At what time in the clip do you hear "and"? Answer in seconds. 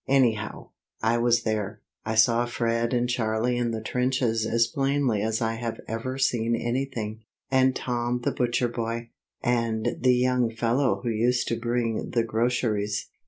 2.91-3.07, 7.51-7.75, 9.43-9.97